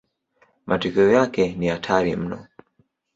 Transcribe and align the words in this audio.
Matokeo 0.67 1.11
yake 1.11 1.53
ni 1.53 1.67
hatari 1.67 2.15
mno. 2.15 2.47